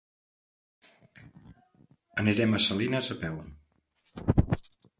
Anirem 2.23 2.55
a 2.55 2.63
Salines 2.69 3.11
a 3.17 3.21
peu. 3.25 3.37